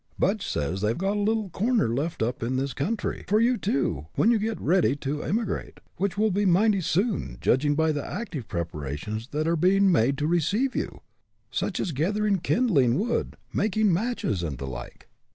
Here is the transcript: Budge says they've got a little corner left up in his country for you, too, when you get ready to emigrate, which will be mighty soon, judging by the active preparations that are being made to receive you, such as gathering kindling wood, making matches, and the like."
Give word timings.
Budge 0.17 0.47
says 0.47 0.81
they've 0.81 0.97
got 0.97 1.15
a 1.15 1.19
little 1.19 1.51
corner 1.51 1.87
left 1.87 2.23
up 2.23 2.41
in 2.41 2.57
his 2.57 2.73
country 2.73 3.23
for 3.27 3.39
you, 3.39 3.55
too, 3.55 4.07
when 4.15 4.31
you 4.31 4.39
get 4.39 4.59
ready 4.59 4.95
to 4.95 5.21
emigrate, 5.21 5.79
which 5.97 6.17
will 6.17 6.31
be 6.31 6.43
mighty 6.43 6.81
soon, 6.81 7.37
judging 7.39 7.75
by 7.75 7.91
the 7.91 8.03
active 8.03 8.47
preparations 8.47 9.27
that 9.27 9.47
are 9.47 9.55
being 9.55 9.91
made 9.91 10.17
to 10.17 10.25
receive 10.25 10.75
you, 10.75 11.01
such 11.51 11.79
as 11.79 11.91
gathering 11.91 12.39
kindling 12.39 12.97
wood, 12.97 13.37
making 13.53 13.93
matches, 13.93 14.41
and 14.41 14.57
the 14.57 14.65
like." 14.65 15.07